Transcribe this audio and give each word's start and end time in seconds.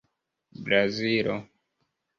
brazilo 0.63 1.35